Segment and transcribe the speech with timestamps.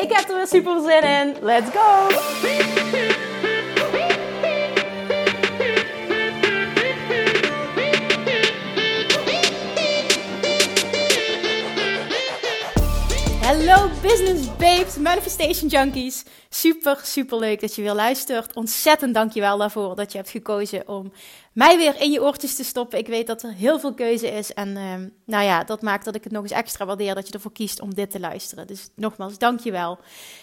[0.00, 1.36] Ik heb er weer super zin in.
[1.40, 2.08] Let's go!
[13.40, 16.24] Hallo business babes, manifestation junkies.
[16.48, 18.54] Super, super leuk dat je weer luistert.
[18.54, 21.12] Ontzettend dankjewel daarvoor dat je hebt gekozen om
[21.52, 22.98] mij weer in je oortjes te stoppen.
[22.98, 24.52] Ik weet dat er heel veel keuze is.
[24.52, 24.94] En uh,
[25.26, 27.80] nou ja, dat maakt dat ik het nog eens extra waardeer dat je ervoor kiest
[27.80, 28.66] om dit te luisteren.
[28.66, 29.98] Dus nogmaals, dankjewel.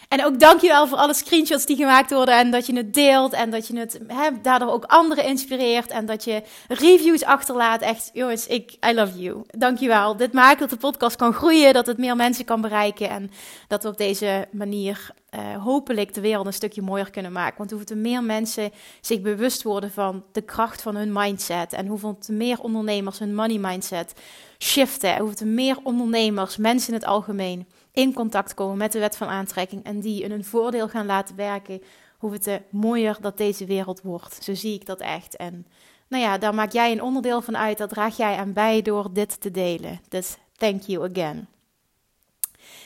[0.08, 2.38] En ook dankjewel voor alle screenshots die gemaakt worden.
[2.38, 3.33] En dat je het deelt.
[3.33, 5.89] En dat je het hè, daardoor ook anderen inspireert.
[5.89, 7.81] En dat je reviews achterlaat.
[7.81, 9.44] Echt, jongens, ik, I love you.
[9.47, 10.17] Dankjewel.
[10.17, 11.73] Dit maakt dat de podcast kan groeien.
[11.73, 13.09] Dat het meer mensen kan bereiken.
[13.09, 13.31] En
[13.67, 17.57] dat we op deze manier uh, hopelijk de wereld een stukje mooier kunnen maken.
[17.57, 18.71] Want hoeveel te meer mensen
[19.02, 21.73] zich bewust worden van de kracht van hun mindset.
[21.73, 24.13] En hoeveel te meer ondernemers hun money mindset
[24.59, 25.17] shiften.
[25.17, 29.27] Hoeveel te meer ondernemers, mensen in het algemeen, in contact komen met de wet van
[29.27, 29.83] aantrekking.
[29.83, 31.81] En die in hun voordeel gaan laten werken.
[32.17, 34.44] Hoeveel te mooier dat deze wereld wordt.
[34.44, 35.35] Zo zie ik dat echt.
[35.35, 35.67] En
[36.07, 37.77] nou ja, daar maak jij een onderdeel van uit.
[37.77, 40.01] Daar draag jij aan bij door dit te delen.
[40.09, 41.47] Dus thank you again.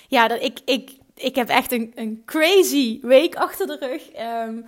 [0.08, 4.09] Ja, dat, ik, ik ik heb echt een, een crazy week achter de rug.
[4.47, 4.66] Um,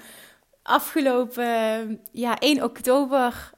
[0.64, 3.52] afgelopen ja, 1 oktober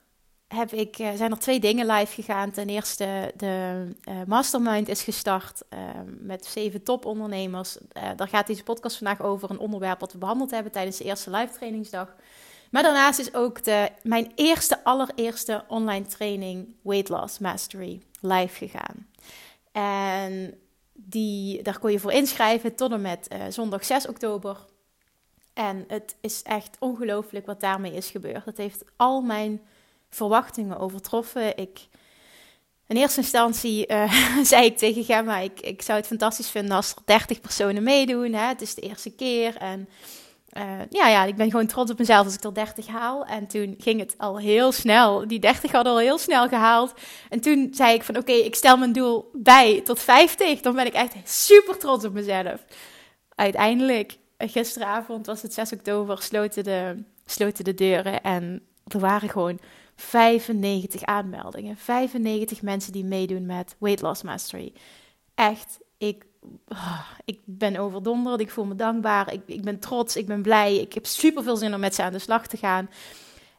[0.47, 2.51] heb ik, uh, zijn er twee dingen live gegaan.
[2.51, 5.79] Ten eerste, de uh, mastermind is gestart uh,
[6.19, 7.77] met zeven topondernemers.
[7.77, 9.49] Uh, daar gaat deze podcast vandaag over.
[9.49, 12.15] Een onderwerp wat we behandeld hebben tijdens de eerste live trainingsdag.
[12.71, 19.07] Maar daarnaast is ook de, mijn eerste, allereerste online training Weight Loss Mastery live gegaan.
[19.71, 20.59] En
[20.97, 24.65] die, daar kon je voor inschrijven tot en met uh, zondag 6 oktober.
[25.53, 28.45] En het is echt ongelooflijk wat daarmee is gebeurd.
[28.45, 29.61] Het heeft al mijn
[30.09, 31.57] verwachtingen overtroffen.
[31.57, 31.87] Ik,
[32.87, 34.13] in eerste instantie uh,
[34.43, 38.33] zei ik tegen Gemma, ik, ik zou het fantastisch vinden als er 30 personen meedoen.
[38.33, 38.47] Hè?
[38.47, 39.89] Het is de eerste keer en
[40.57, 43.25] uh, ja, ja, ik ben gewoon trots op mezelf als ik er 30 haal.
[43.25, 45.27] En toen ging het al heel snel.
[45.27, 46.93] Die 30 hadden al heel snel gehaald.
[47.29, 50.61] En toen zei ik van oké, ik stel mijn doel bij tot 50.
[50.61, 52.65] Dan ben ik echt super trots op mezelf.
[53.35, 58.21] Uiteindelijk, gisteravond was het 6 oktober, sloten de, sloten de deuren.
[58.21, 59.59] En er waren gewoon
[59.95, 61.77] 95 aanmeldingen.
[61.77, 64.73] 95 mensen die meedoen met Weight Loss Mastery.
[65.35, 66.25] Echt, ik
[66.67, 70.75] Ah, ik ben overdonderd, ik voel me dankbaar, ik, ik ben trots, ik ben blij.
[70.75, 72.89] Ik heb super veel zin om met ze aan de slag te gaan.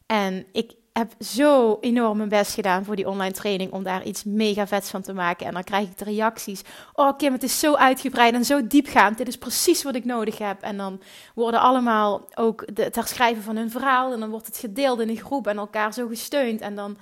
[0.05, 4.23] En ik heb zo enorm mijn best gedaan voor die online training om daar iets
[4.23, 5.45] mega vets van te maken.
[5.45, 6.61] En dan krijg ik de reacties.
[6.93, 9.17] Oh Kim, het is zo uitgebreid en zo diepgaand.
[9.17, 10.61] Dit is precies wat ik nodig heb.
[10.61, 11.01] En dan
[11.35, 14.13] worden allemaal ook het herschrijven van hun verhaal.
[14.13, 16.61] En dan wordt het gedeeld in een groep en elkaar zo gesteund.
[16.61, 16.97] En dan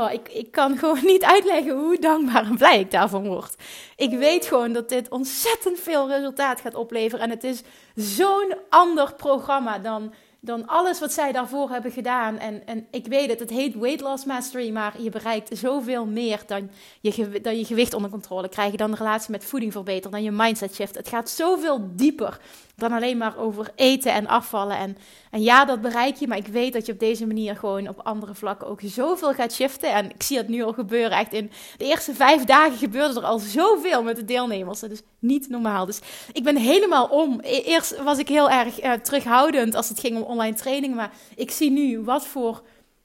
[0.00, 3.54] Oh, ik, ik kan gewoon niet uitleggen hoe dankbaar en blij ik daarvan word.
[3.96, 7.24] Ik weet gewoon dat dit ontzettend veel resultaat gaat opleveren.
[7.24, 7.62] En het is
[7.94, 12.38] zo'n ander programma dan dan alles wat zij daarvoor hebben gedaan.
[12.38, 16.42] En, en ik weet het, het heet Weight Loss Mastery, maar je bereikt zoveel meer
[16.46, 20.22] dan je, dan je gewicht onder controle krijgen, dan de relatie met voeding verbeteren, dan
[20.22, 20.94] je mindset shift.
[20.94, 22.38] Het gaat zoveel dieper
[22.76, 24.76] dan alleen maar over eten en afvallen.
[24.76, 24.96] En,
[25.30, 28.00] en ja, dat bereik je, maar ik weet dat je op deze manier gewoon op
[28.02, 29.92] andere vlakken ook zoveel gaat shiften.
[29.92, 31.18] En ik zie het nu al gebeuren.
[31.18, 34.80] Echt in de eerste vijf dagen gebeurde er al zoveel met de deelnemers.
[34.80, 35.86] Dat is niet normaal.
[35.86, 36.00] Dus
[36.32, 37.40] ik ben helemaal om.
[37.42, 40.94] E-, eerst was ik heel erg uh, terughoudend als het ging om online training.
[40.94, 42.62] Maar ik zie nu wat voor,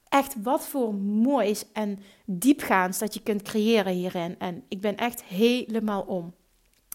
[0.08, 4.34] echt wat voor moois en diepgaans dat je kunt creëren hierin.
[4.38, 6.34] En ik ben echt helemaal om.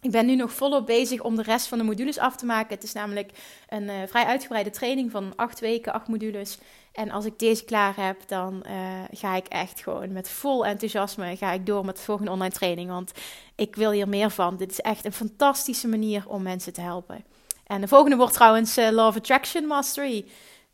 [0.06, 2.75] Ik ben nu nog volop bezig om de rest van de modules af te maken.
[2.75, 3.31] Het is namelijk
[3.69, 6.57] een uh, vrij uitgebreide training van acht weken, acht modules.
[6.92, 8.74] En als ik deze klaar heb, dan uh,
[9.12, 12.90] ga ik echt gewoon met vol enthousiasme ga ik door met de volgende online training.
[12.90, 13.12] Want
[13.56, 14.57] ik wil hier meer van.
[14.57, 17.24] Dit is echt een fantastische manier om mensen te helpen.
[17.68, 20.25] En de volgende wordt trouwens uh, Law of Attraction Mastery.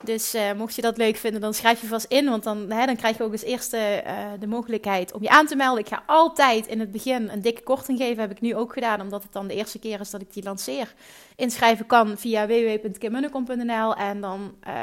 [0.03, 2.30] Dus uh, mocht je dat leuk vinden, dan schrijf je vast in.
[2.30, 5.45] Want dan, hè, dan krijg je ook als eerste uh, de mogelijkheid om je aan
[5.45, 5.83] te melden.
[5.83, 8.21] Ik ga altijd in het begin een dikke korting geven.
[8.21, 10.44] Heb ik nu ook gedaan, omdat het dan de eerste keer is dat ik die
[10.44, 10.94] lanceer.
[11.36, 13.95] Inschrijven kan via www.kimmunnekom.nl.
[13.95, 14.74] En dan uh,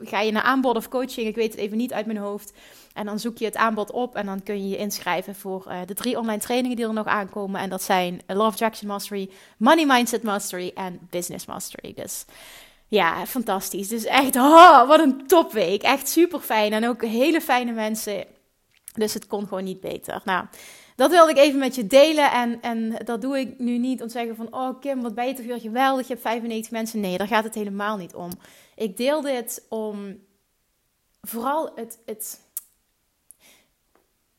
[0.00, 1.26] ga je naar aanbod of coaching.
[1.26, 2.52] Ik weet het even niet uit mijn hoofd.
[2.94, 5.94] En dan zoek je het aanbod op en dan kun je je inschrijven voor de
[5.94, 7.60] drie online trainingen die er nog aankomen.
[7.60, 11.92] En dat zijn Love Attraction Mastery, Money Mindset Mastery en Business Mastery.
[11.94, 12.24] Dus
[12.90, 13.88] ja, fantastisch.
[13.88, 15.82] Dus echt, oh, wat een topweek.
[15.82, 16.72] Echt super fijn.
[16.72, 18.26] En ook hele fijne mensen.
[18.92, 20.22] Dus het kon gewoon niet beter.
[20.24, 20.46] Nou,
[20.96, 22.32] dat wilde ik even met je delen.
[22.32, 24.54] En, en dat doe ik nu niet om te zeggen van...
[24.54, 26.06] Oh Kim, wat ben je toch weer geweldig.
[26.06, 27.00] Je hebt 95 mensen.
[27.00, 28.30] Nee, daar gaat het helemaal niet om.
[28.74, 30.18] Ik deel dit om...
[31.20, 31.98] Vooral het...
[32.06, 32.40] het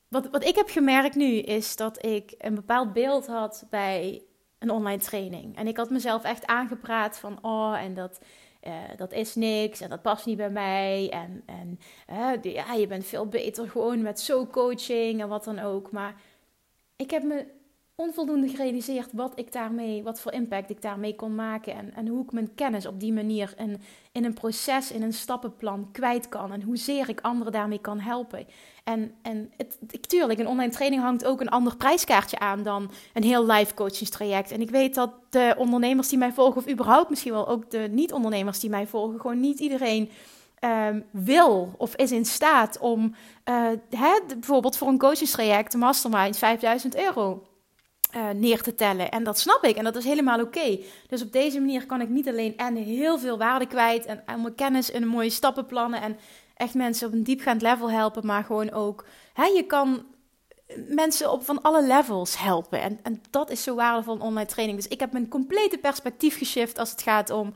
[0.08, 4.22] wat, wat ik heb gemerkt nu is dat ik een bepaald beeld had bij
[4.62, 5.56] een online training.
[5.56, 8.20] En ik had mezelf echt aangepraat van, oh, en dat,
[8.66, 11.10] uh, dat is niks en dat past niet bij mij.
[11.10, 11.78] En, en
[12.10, 15.90] uh, ja, je bent veel beter gewoon met zo coaching en wat dan ook.
[15.90, 16.14] Maar
[16.96, 17.46] ik heb me
[17.94, 21.74] onvoldoende gerealiseerd wat ik daarmee, wat voor impact ik daarmee kon maken.
[21.74, 23.80] En, en hoe ik mijn kennis op die manier in,
[24.12, 26.52] in een proces, in een stappenplan kwijt kan.
[26.52, 28.46] En hoezeer ik anderen daarmee kan helpen.
[28.84, 29.78] En, en het,
[30.08, 34.50] tuurlijk, een online training hangt ook een ander prijskaartje aan dan een heel live coachingstraject.
[34.50, 37.88] En ik weet dat de ondernemers die mij volgen, of überhaupt misschien wel ook de
[37.90, 40.10] niet-ondernemers die mij volgen, gewoon niet iedereen
[40.60, 43.14] um, wil of is in staat om
[43.90, 47.42] hè, bijvoorbeeld voor een coachingstraject, een mastermind, 5000 euro
[48.16, 49.10] uh, neer te tellen.
[49.10, 50.78] En dat snap ik en dat is helemaal oké.
[51.08, 54.40] Dus op deze manier kan ik niet alleen en heel veel waarde kwijt en, en
[54.42, 56.16] mijn kennis in mooie stappenplannen en
[56.56, 60.04] echt mensen op een diepgaand level helpen, maar gewoon ook, hè, je kan
[60.76, 62.80] mensen op van alle levels helpen.
[62.80, 64.78] En, en dat is zo waardevol in online training.
[64.78, 67.52] Dus ik heb mijn complete perspectief geshift als het gaat om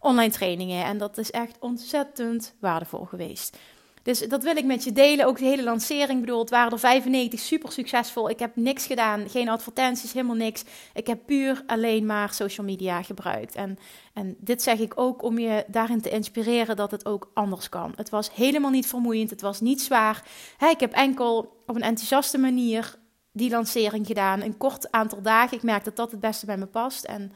[0.00, 0.84] online trainingen.
[0.84, 3.56] En dat is echt ontzettend waardevol geweest.
[4.02, 5.26] Dus dat wil ik met je delen.
[5.26, 6.20] Ook de hele lancering.
[6.20, 8.30] Bedoel, het waren er 95, super succesvol.
[8.30, 10.64] Ik heb niks gedaan, geen advertenties, helemaal niks.
[10.94, 13.54] Ik heb puur alleen maar social media gebruikt.
[13.54, 13.78] En,
[14.12, 17.92] en dit zeg ik ook om je daarin te inspireren dat het ook anders kan.
[17.96, 20.24] Het was helemaal niet vermoeiend, het was niet zwaar.
[20.70, 22.98] ik heb enkel op een enthousiaste manier
[23.32, 24.42] die lancering gedaan.
[24.42, 25.56] Een kort aantal dagen.
[25.56, 27.04] Ik merk dat dat het beste bij me past.
[27.04, 27.32] En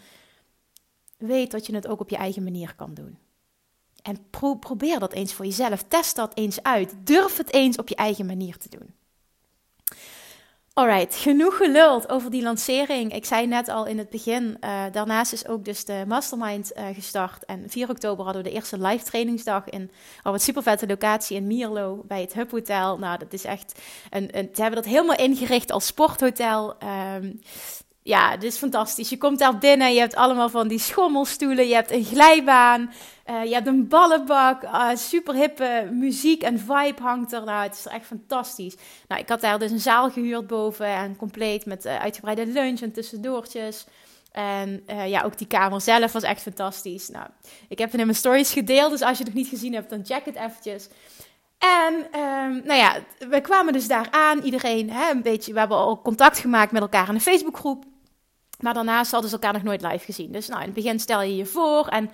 [1.17, 3.19] weet dat je het ook op je eigen manier kan doen.
[4.05, 4.27] En
[4.61, 5.85] probeer dat eens voor jezelf.
[5.89, 6.95] Test dat eens uit.
[7.05, 8.95] Durf het eens op je eigen manier te doen.
[10.73, 13.15] Alright, genoeg geluld over die lancering.
[13.15, 16.87] Ik zei net al in het begin, uh, daarnaast is ook dus de mastermind uh,
[16.95, 17.45] gestart.
[17.45, 19.91] En 4 oktober hadden we de eerste live trainingsdag in
[20.23, 22.99] oh, wat super vette locatie in Mierlo bij het Hub Hotel.
[22.99, 23.81] Nou, dat is echt,
[24.11, 26.77] een, een, ze hebben dat helemaal ingericht als sporthotel.
[27.15, 27.41] Um,
[28.07, 29.09] ja, het is fantastisch.
[29.09, 32.93] Je komt daar binnen, je hebt allemaal van die schommelstoelen, je hebt een glijbaan,
[33.31, 37.45] uh, je hebt een ballenbak, uh, super hippe muziek en vibe hangt er.
[37.45, 38.77] Nou, het is echt fantastisch.
[39.09, 42.81] Nou, ik had daar dus een zaal gehuurd boven en compleet met uh, uitgebreide lunch
[42.81, 43.87] en tussendoortjes.
[44.33, 47.09] En ja, ook die kamer zelf was echt fantastisch.
[47.09, 47.27] Nou,
[47.69, 49.91] ik heb het in mijn stories gedeeld, dus als je het nog niet gezien hebt,
[49.91, 50.89] dan check het eventjes.
[51.59, 52.97] En um, nou ja,
[53.29, 54.39] we kwamen dus daar aan.
[54.39, 57.85] Iedereen, hè, een beetje, we hebben al contact gemaakt met elkaar in een Facebookgroep.
[58.61, 60.33] Maar daarnaast hadden ze elkaar nog nooit live gezien.
[60.33, 61.87] Dus nou, in het begin stel je je voor.
[61.87, 62.05] En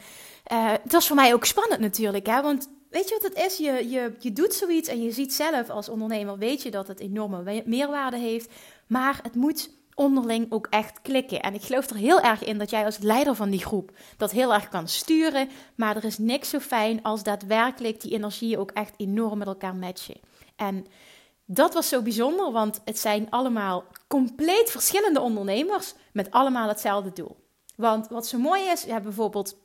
[0.52, 2.26] uh, het was voor mij ook spannend natuurlijk.
[2.26, 2.42] Hè?
[2.42, 3.56] Want weet je wat het is?
[3.56, 7.00] Je, je, je doet zoiets en je ziet zelf als ondernemer, weet je dat het
[7.00, 8.52] enorme meerwaarde heeft.
[8.86, 11.40] Maar het moet onderling ook echt klikken.
[11.40, 14.30] En ik geloof er heel erg in dat jij als leider van die groep dat
[14.30, 15.48] heel erg kan sturen.
[15.74, 19.74] Maar er is niks zo fijn als daadwerkelijk die energie ook echt enorm met elkaar
[19.74, 20.20] matchen.
[20.56, 20.86] En
[21.52, 27.36] dat was zo bijzonder, want het zijn allemaal compleet verschillende ondernemers met allemaal hetzelfde doel.
[27.76, 29.56] Want wat zo mooi is, je hebt bijvoorbeeld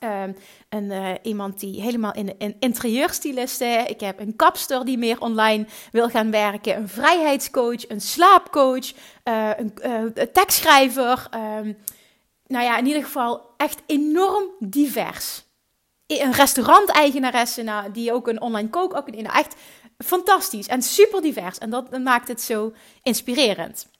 [0.00, 0.22] uh,
[0.68, 3.64] een, uh, iemand die helemaal in, in interieurstyliste.
[3.64, 6.76] Ik heb een kapster die meer online wil gaan werken.
[6.76, 8.92] Een vrijheidscoach, een slaapcoach,
[9.24, 9.74] uh, een
[10.32, 11.26] tekstschrijver.
[11.30, 11.72] Ehm,
[12.46, 15.44] nou ja, in ieder geval echt enorm divers.
[16.06, 19.22] Een restauranteigenaresse nou, die ook een online kookacademie.
[19.22, 19.54] Nou, echt
[19.98, 21.58] fantastisch en super divers.
[21.58, 22.72] En dat maakt het zo
[23.02, 23.92] inspirerend.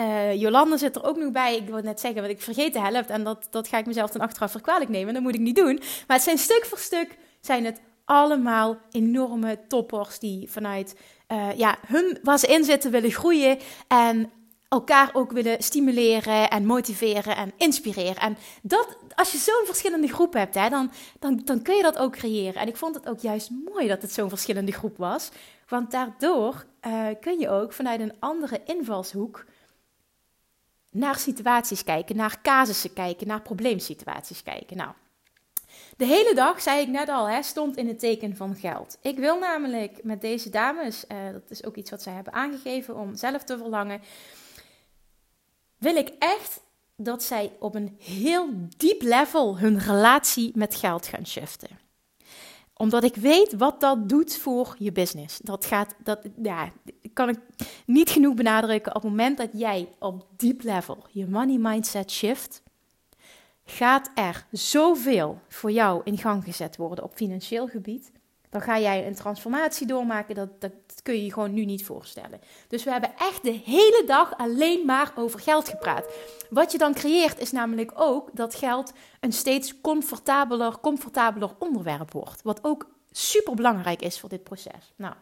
[0.00, 1.56] Uh, Jolande zit er ook nog bij.
[1.56, 3.10] Ik wil net zeggen, wat ik vergeet de helft.
[3.10, 5.14] En dat, dat ga ik mezelf dan achteraf verkwalijk nemen.
[5.14, 5.80] Dat moet ik niet doen.
[6.06, 10.94] Maar het zijn stuk voor stuk zijn het allemaal enorme toppers die vanuit
[11.28, 13.58] uh, ja, hun, waar ze in zitten willen groeien.
[13.88, 14.30] En
[14.70, 18.16] elkaar ook willen stimuleren en motiveren en inspireren.
[18.16, 21.98] En dat, als je zo'n verschillende groep hebt, hè, dan, dan, dan kun je dat
[21.98, 22.60] ook creëren.
[22.60, 25.30] En ik vond het ook juist mooi dat het zo'n verschillende groep was.
[25.68, 29.44] Want daardoor uh, kun je ook vanuit een andere invalshoek
[30.90, 34.76] naar situaties kijken, naar casussen kijken, naar probleemsituaties kijken.
[34.76, 34.90] Nou,
[35.96, 38.98] De hele dag, zei ik net al, hè, stond in het teken van geld.
[39.02, 42.96] Ik wil namelijk met deze dames, uh, dat is ook iets wat zij hebben aangegeven
[42.96, 44.00] om zelf te verlangen,
[45.80, 46.60] wil ik echt
[46.96, 51.78] dat zij op een heel diep level hun relatie met geld gaan shiften
[52.80, 55.38] omdat ik weet wat dat doet voor je business.
[55.38, 56.72] Dat gaat, dat, ja,
[57.12, 57.38] kan ik
[57.86, 58.94] niet genoeg benadrukken.
[58.94, 62.62] Op het moment dat jij op diep level je money mindset shift,
[63.64, 68.12] gaat er zoveel voor jou in gang gezet worden op financieel gebied.
[68.50, 72.40] Dan ga jij een transformatie doormaken, dat, dat, kun je je gewoon nu niet voorstellen.
[72.68, 76.06] Dus we hebben echt de hele dag alleen maar over geld gepraat.
[76.50, 82.42] Wat je dan creëert is namelijk ook dat geld een steeds comfortabeler, comfortabeler onderwerp wordt.
[82.42, 84.92] Wat ook super belangrijk is voor dit proces.
[84.96, 85.14] Nou,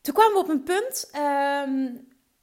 [0.00, 1.88] toen kwamen we op een punt ehm,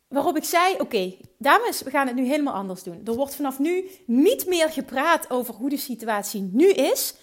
[0.07, 3.01] waarop ik zei: Oké, dames, we gaan het nu helemaal anders doen.
[3.05, 7.15] Er wordt vanaf nu niet meer gepraat over hoe de situatie nu is.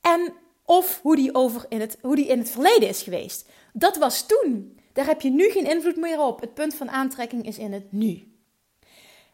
[0.00, 3.48] En of hoe die, over in het, hoe die in het verleden is geweest.
[3.72, 4.78] Dat was toen.
[4.92, 6.40] Daar heb je nu geen invloed meer op.
[6.40, 8.32] Het punt van aantrekking is in het nu.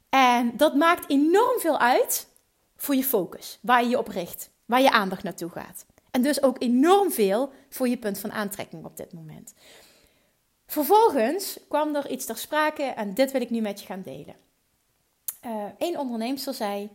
[0.09, 2.29] En dat maakt enorm veel uit
[2.77, 5.87] voor je focus, waar je je op richt, waar je aandacht naartoe gaat.
[6.11, 9.55] En dus ook enorm veel voor je punt van aantrekking op dit moment.
[10.67, 14.37] Vervolgens kwam er iets ter sprake en dit wil ik nu met je gaan delen.
[15.79, 16.91] Eén uh, onderneemster zei: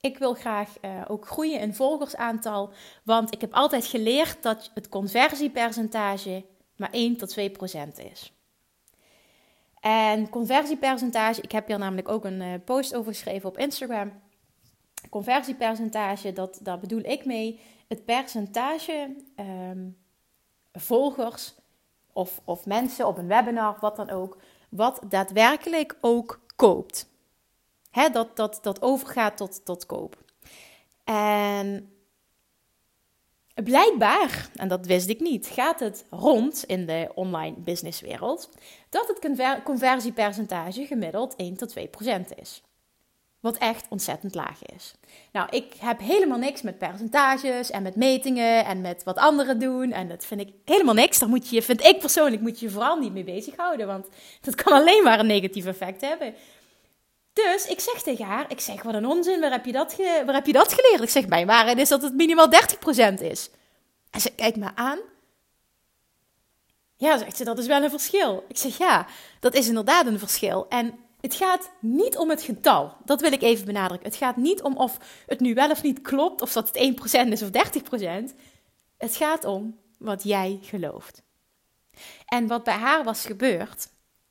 [0.00, 2.70] ik wil graag uh, ook groeien in volgersaantal,
[3.02, 6.44] want ik heb altijd geleerd dat het conversiepercentage
[6.76, 8.32] maar 1 tot 2 procent is.
[9.80, 14.12] En conversiepercentage, ik heb hier namelijk ook een uh, post over geschreven op Instagram.
[15.10, 19.96] Conversiepercentage, dat, daar bedoel ik mee het percentage um,
[20.72, 21.54] volgers
[22.12, 24.36] of, of mensen op een webinar, wat dan ook,
[24.68, 27.08] wat daadwerkelijk ook koopt.
[28.12, 30.16] Dat, dat, dat overgaat tot, tot koop.
[31.04, 31.92] En
[33.54, 38.50] blijkbaar, en dat wist ik niet, gaat het rond in de online businesswereld
[38.90, 42.62] dat het conversiepercentage gemiddeld 1 tot 2 procent is.
[43.40, 44.94] Wat echt ontzettend laag is.
[45.32, 49.92] Nou, ik heb helemaal niks met percentages en met metingen en met wat anderen doen.
[49.92, 51.18] En dat vind ik helemaal niks.
[51.18, 53.86] Daar moet je, vind ik persoonlijk, moet je je vooral niet mee bezighouden.
[53.86, 54.06] Want
[54.40, 56.34] dat kan alleen maar een negatief effect hebben.
[57.32, 60.34] Dus ik zeg tegen haar, ik zeg, wat een onzin, waar heb je dat, waar
[60.34, 61.02] heb je dat geleerd?
[61.02, 62.48] Ik zeg, mijn waarheid is dat het minimaal
[63.16, 63.50] 30% is.
[64.10, 64.98] En ze kijkt me aan.
[66.96, 68.44] Ja, zegt ze, dat is wel een verschil.
[68.48, 69.06] Ik zeg, ja,
[69.40, 70.68] dat is inderdaad een verschil.
[70.68, 72.96] En het gaat niet om het getal.
[73.04, 74.08] Dat wil ik even benadrukken.
[74.08, 77.28] Het gaat niet om of het nu wel of niet klopt, of dat het 1%
[77.28, 77.50] is of
[78.30, 78.34] 30%.
[78.96, 81.22] Het gaat om wat jij gelooft.
[82.26, 83.88] En wat bij haar was gebeurd,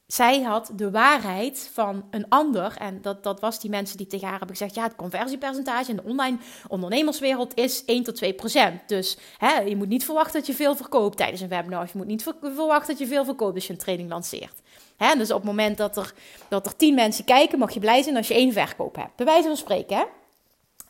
[0.07, 2.75] zij had de waarheid van een ander.
[2.77, 5.95] En dat, dat was die mensen die tegen haar hebben gezegd: ja, het conversiepercentage in
[5.95, 6.37] de online
[6.67, 8.81] ondernemerswereld is 1 tot 2 procent.
[8.87, 11.83] Dus hè, je moet niet verwachten dat je veel verkoopt tijdens een webinar.
[11.83, 14.61] Of je moet niet verwachten dat je veel verkoopt als je een training lanceert.
[14.97, 16.13] Hè, dus op het moment dat er,
[16.47, 19.15] dat er 10 mensen kijken, mag je blij zijn als je één verkoop hebt.
[19.15, 19.97] Bij wijze van spreken.
[19.97, 20.05] Hè?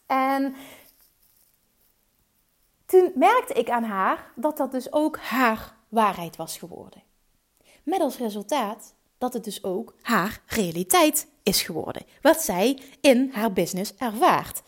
[0.05, 0.55] En
[2.85, 7.03] toen merkte ik aan haar dat dat dus ook haar waarheid was geworden.
[7.83, 12.05] Met als resultaat dat het dus ook haar realiteit is geworden.
[12.21, 14.61] Wat zij in haar business ervaart.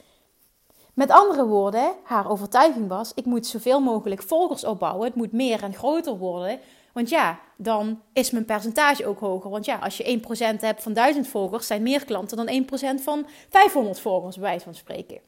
[0.94, 5.06] Met andere woorden, haar overtuiging was: ik moet zoveel mogelijk volgers opbouwen.
[5.06, 6.60] Het moet meer en groter worden.
[6.94, 9.50] Want ja, dan is mijn percentage ook hoger.
[9.50, 10.22] Want ja, als je
[10.58, 12.66] 1% hebt van 1000 volgers, zijn meer klanten dan
[13.00, 15.20] 1% van 500 volgers, bij wijze van spreken.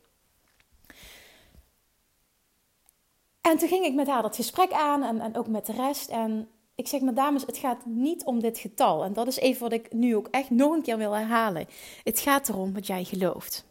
[3.42, 6.10] En toen ging ik met haar dat gesprek aan en, en ook met de rest.
[6.10, 6.50] En
[6.82, 9.04] ik zeg maar dames, het gaat niet om dit getal.
[9.04, 11.68] En dat is even wat ik nu ook echt nog een keer wil herhalen.
[12.04, 13.66] Het gaat erom wat jij gelooft.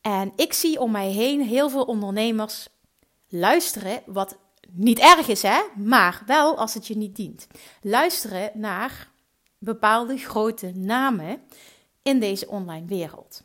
[0.00, 2.68] En ik zie om mij heen heel veel ondernemers
[3.28, 4.36] luisteren, wat
[4.70, 7.46] niet erg is hè, maar wel als het je niet dient.
[7.82, 9.08] Luisteren naar
[9.58, 11.42] bepaalde grote namen
[12.02, 13.42] in deze online wereld.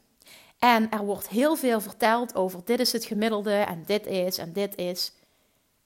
[0.60, 4.54] En er wordt heel veel verteld over dit is het gemiddelde en dit is en
[4.54, 5.14] dit is.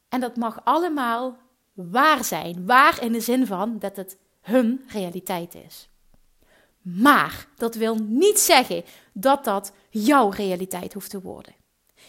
[0.10, 1.38] En dat mag allemaal
[1.74, 2.66] waar zijn.
[2.66, 5.90] Waar in de zin van dat het hun realiteit is.
[6.82, 11.56] Maar dat wil niet zeggen dat dat jouw realiteit hoeft te worden.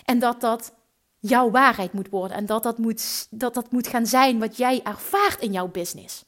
[0.04, 0.73] En dat dat
[1.19, 2.37] jouw waarheid moet worden.
[2.37, 6.25] En dat dat moet, dat dat moet gaan zijn wat jij ervaart in jouw business.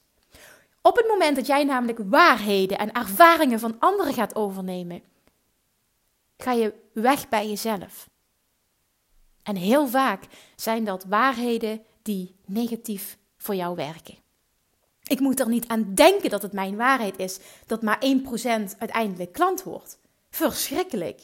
[0.83, 5.03] Op het moment dat jij namelijk waarheden en ervaringen van anderen gaat overnemen,
[6.37, 8.09] ga je weg bij jezelf.
[9.43, 10.25] En heel vaak
[10.57, 14.15] zijn dat waarheden die negatief voor jou werken.
[15.03, 18.03] Ik moet er niet aan denken dat het mijn waarheid is dat maar
[18.73, 19.99] 1% uiteindelijk klant wordt.
[20.31, 21.21] Verschrikkelijk.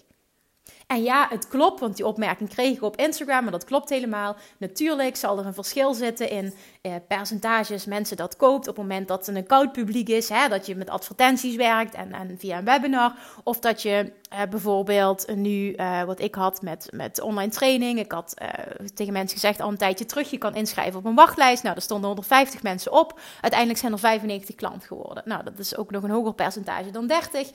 [0.90, 4.36] En ja, het klopt, want die opmerking kreeg ik op Instagram, maar dat klopt helemaal.
[4.58, 9.08] Natuurlijk zal er een verschil zitten in eh, percentages mensen dat koopt op het moment
[9.08, 10.28] dat het een koud publiek is.
[10.28, 13.14] Hè, dat je met advertenties werkt en, en via een webinar.
[13.44, 17.98] Of dat je eh, bijvoorbeeld nu, uh, wat ik had met, met online training.
[17.98, 18.48] Ik had uh,
[18.94, 21.62] tegen mensen gezegd al een tijdje terug, je kan inschrijven op een wachtlijst.
[21.62, 23.20] Nou, er stonden 150 mensen op.
[23.40, 25.22] Uiteindelijk zijn er 95 klanten geworden.
[25.26, 27.50] Nou, dat is ook nog een hoger percentage dan 30.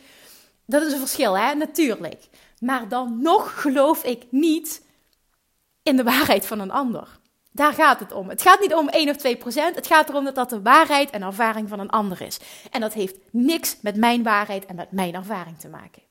[0.66, 1.54] Dat is een verschil, hè?
[1.54, 2.28] Natuurlijk.
[2.60, 4.82] Maar dan nog geloof ik niet
[5.84, 7.20] in de waarheid van een ander.
[7.52, 8.30] Daar gaat het om.
[8.30, 9.76] Het gaat niet om 1 of 2 procent.
[9.76, 12.40] Het gaat erom dat dat de waarheid en ervaring van een ander is.
[12.72, 16.02] En dat heeft niks met mijn waarheid en met mijn ervaring te maken.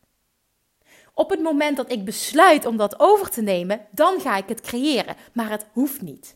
[1.14, 4.60] Op het moment dat ik besluit om dat over te nemen, dan ga ik het
[4.60, 5.16] creëren.
[5.32, 6.34] Maar het hoeft niet.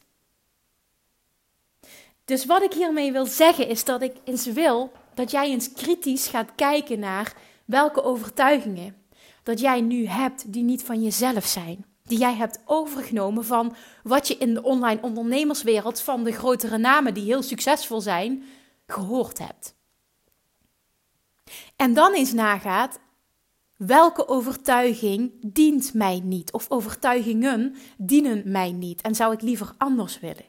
[2.25, 6.27] Dus wat ik hiermee wil zeggen is dat ik eens wil dat jij eens kritisch
[6.27, 7.33] gaat kijken naar
[7.69, 8.97] welke overtuigingen
[9.43, 11.85] dat jij nu hebt die niet van jezelf zijn.
[12.03, 17.15] Die jij hebt overgenomen van wat je in de online ondernemerswereld van de grotere namen
[17.15, 18.45] die heel succesvol zijn,
[18.87, 19.75] gehoord hebt.
[21.77, 22.99] En dan eens nagaat,
[23.77, 26.53] welke overtuiging dient mij niet?
[26.53, 30.47] Of overtuigingen dienen mij niet en zou ik liever anders willen?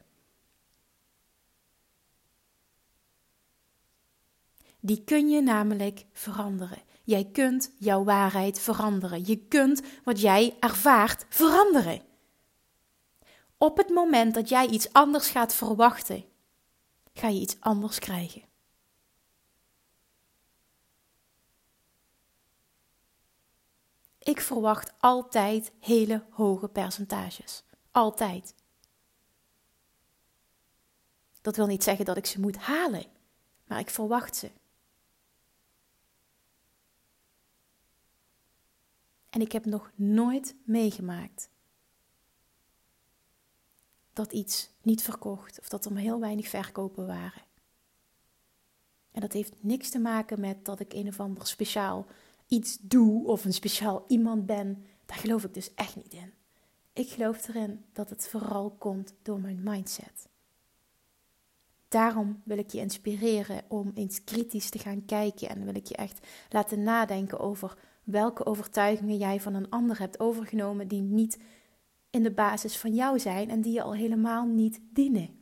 [4.80, 6.88] Die kun je namelijk veranderen.
[7.10, 9.26] Jij kunt jouw waarheid veranderen.
[9.26, 12.02] Je kunt wat jij ervaart veranderen.
[13.58, 16.26] Op het moment dat jij iets anders gaat verwachten,
[17.14, 18.44] ga je iets anders krijgen.
[24.20, 27.64] Ik verwacht altijd hele hoge percentages.
[27.92, 28.56] Altijd.
[31.42, 33.06] Dat wil niet zeggen dat ik ze moet halen,
[33.68, 34.52] maar ik verwacht ze.
[39.30, 41.50] En ik heb nog nooit meegemaakt
[44.14, 47.42] dat iets niet verkocht of dat er maar heel weinig verkopen waren.
[49.12, 52.06] En dat heeft niks te maken met dat ik een of ander speciaal
[52.48, 54.86] iets doe of een speciaal iemand ben.
[55.06, 56.34] Daar geloof ik dus echt niet in.
[56.94, 60.28] Ik geloof erin dat het vooral komt door mijn mindset.
[61.88, 65.96] Daarom wil ik je inspireren om eens kritisch te gaan kijken en wil ik je
[65.96, 67.78] echt laten nadenken over
[68.12, 71.40] welke overtuigingen jij van een ander hebt overgenomen die niet
[72.10, 75.38] in de basis van jou zijn en die je al helemaal niet dienen.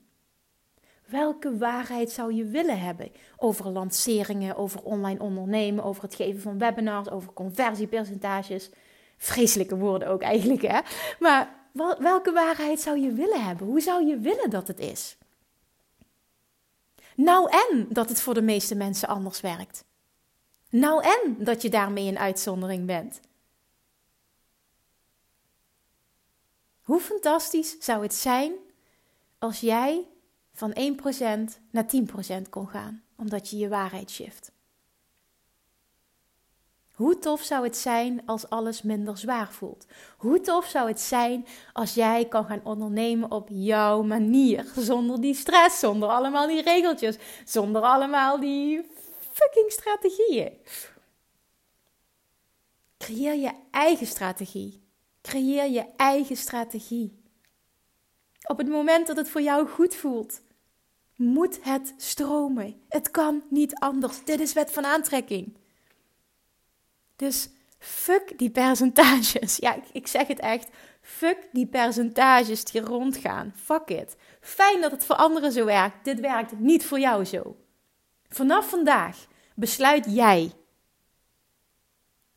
[1.05, 6.57] Welke waarheid zou je willen hebben over lanceringen, over online ondernemen, over het geven van
[6.57, 8.69] webinars, over conversiepercentages?
[9.17, 10.79] Vreselijke woorden ook eigenlijk, hè?
[11.19, 11.55] Maar
[11.99, 13.67] welke waarheid zou je willen hebben?
[13.67, 15.17] Hoe zou je willen dat het is?
[17.15, 19.86] Nou en dat het voor de meeste mensen anders werkt.
[20.69, 23.19] Nou en dat je daarmee een uitzondering bent.
[26.81, 28.53] Hoe fantastisch zou het zijn
[29.39, 30.07] als jij
[30.53, 31.85] van 1% naar
[32.37, 34.51] 10% kon gaan, omdat je je waarheid shift?
[36.97, 39.85] Hoe tof zou het zijn als alles minder zwaar voelt?
[40.17, 45.33] Hoe tof zou het zijn als jij kan gaan ondernemen op jouw manier, zonder die
[45.33, 48.87] stress, zonder allemaal die regeltjes, zonder allemaal die
[49.37, 50.57] fucking strategieën.
[52.97, 54.83] Creëer je eigen strategie.
[55.21, 57.21] Creëer je eigen strategie.
[58.47, 60.41] Op het moment dat het voor jou goed voelt,
[61.15, 62.81] moet het stromen.
[62.89, 64.23] Het kan niet anders.
[64.23, 65.57] Dit is wet van aantrekking.
[67.15, 69.57] Dus fuck die percentages.
[69.57, 70.69] Ja, ik, zeg het echt.
[71.01, 73.53] Fuck die percentages die rondgaan.
[73.55, 74.15] Fuck it.
[74.41, 76.05] Fijn dat het voor anderen zo werkt.
[76.05, 77.55] Dit werkt niet voor jou zo.
[78.29, 80.51] Vanaf vandaag besluit jij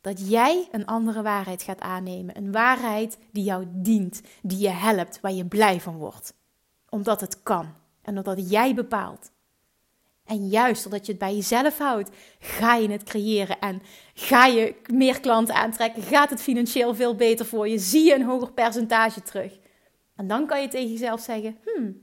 [0.01, 2.37] dat jij een andere waarheid gaat aannemen.
[2.37, 6.35] Een waarheid die jou dient, die je helpt, waar je blij van wordt.
[6.89, 9.31] Omdat het kan en omdat jij bepaalt.
[10.25, 13.83] En juist omdat je het bij jezelf houdt, ga je het creëren en
[14.15, 16.03] ga je meer klanten aantrekken.
[16.03, 17.79] Gaat het financieel veel beter voor je?
[17.79, 19.59] Zie je een hoger percentage terug?
[20.17, 22.01] En dan kan je tegen jezelf zeggen: Hmm,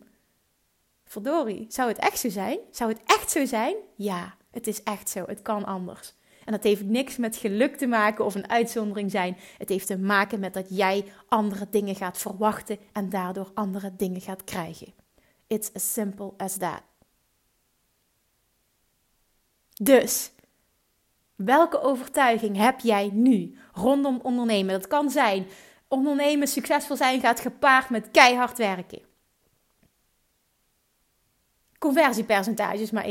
[1.07, 2.59] verdorie, zou het echt zo zijn?
[2.71, 3.75] Zou het echt zo zijn?
[3.95, 5.23] Ja, het is echt zo.
[5.27, 6.13] Het kan anders.
[6.45, 9.37] En dat heeft niks met geluk te maken of een uitzondering zijn.
[9.57, 14.21] Het heeft te maken met dat jij andere dingen gaat verwachten en daardoor andere dingen
[14.21, 14.93] gaat krijgen.
[15.47, 16.81] It's as simple as that.
[19.73, 20.31] Dus,
[21.35, 24.73] welke overtuiging heb jij nu rondom ondernemen?
[24.73, 25.47] Dat kan zijn,
[25.87, 29.01] ondernemen, succesvol zijn gaat gepaard met keihard werken.
[31.77, 33.09] Conversiepercentage is maar 1%.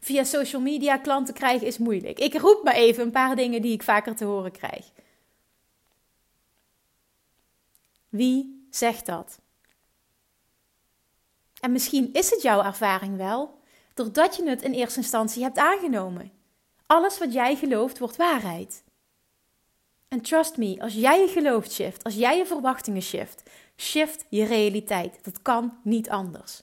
[0.00, 2.18] Via social media klanten krijgen is moeilijk.
[2.18, 4.90] Ik roep maar even een paar dingen die ik vaker te horen krijg.
[8.08, 9.40] Wie zegt dat?
[11.60, 13.60] En misschien is het jouw ervaring wel,
[13.94, 16.32] doordat je het in eerste instantie hebt aangenomen.
[16.86, 18.84] Alles wat jij gelooft wordt waarheid.
[20.08, 23.42] En trust me, als jij je geloof shift, als jij je verwachtingen shift,
[23.76, 25.24] shift je realiteit.
[25.24, 26.62] Dat kan niet anders.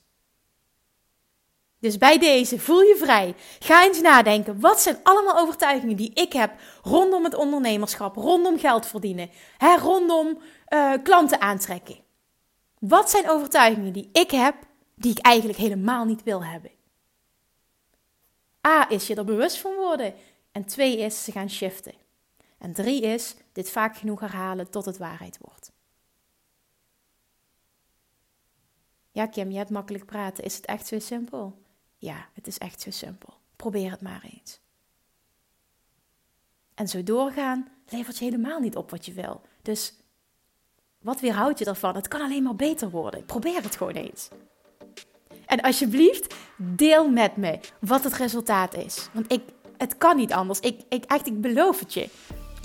[1.80, 3.36] Dus bij deze, voel je vrij.
[3.60, 4.60] Ga eens nadenken.
[4.60, 6.54] Wat zijn allemaal overtuigingen die ik heb
[6.84, 10.38] rondom het ondernemerschap, rondom geld verdienen, hè, rondom
[10.70, 12.00] uh, klanten aantrekken?
[12.80, 14.56] Wat zijn overtuigingen die ik heb
[14.96, 16.72] die ik eigenlijk helemaal niet wil hebben?
[18.68, 20.14] A is je er bewust van worden.
[20.52, 21.94] En twee is ze gaan shiften.
[22.66, 25.72] En drie is dit vaak genoeg herhalen tot het waarheid wordt.
[29.12, 30.44] Ja, Kim, je hebt makkelijk praten.
[30.44, 31.62] Is het echt zo simpel?
[31.98, 33.34] Ja, het is echt zo simpel.
[33.56, 34.60] Probeer het maar eens.
[36.74, 39.42] En zo doorgaan levert je helemaal niet op wat je wil.
[39.62, 39.94] Dus
[41.02, 41.96] wat weerhoudt je ervan?
[41.96, 43.26] Het kan alleen maar beter worden.
[43.26, 44.30] Probeer het gewoon eens.
[45.46, 49.10] En alsjeblieft, deel met me wat het resultaat is.
[49.14, 49.42] Want ik,
[49.78, 50.60] het kan niet anders.
[50.60, 52.10] Ik, ik, echt, ik beloof het je.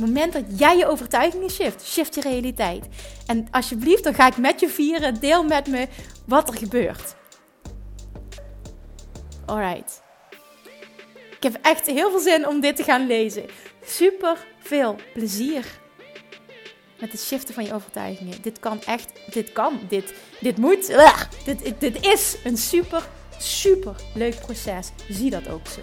[0.00, 2.86] Het moment dat jij je overtuigingen shift, shift je realiteit.
[3.26, 5.20] En alsjeblieft, dan ga ik met je vieren.
[5.20, 5.88] Deel met me
[6.26, 7.14] wat er gebeurt.
[9.46, 10.02] Alright.
[11.36, 13.44] Ik heb echt heel veel zin om dit te gaan lezen.
[13.84, 15.66] Super veel plezier
[17.00, 18.42] met het shiften van je overtuigingen.
[18.42, 20.86] Dit kan echt, dit kan, dit, dit moet,
[21.44, 23.08] dit, dit is een super,
[23.38, 24.90] super leuk proces.
[25.08, 25.82] Zie dat ook zo.